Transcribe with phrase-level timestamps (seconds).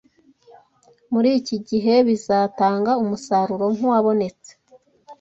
[1.13, 4.51] muri iki gihe bizatanga umusaruro nk’uwabonetse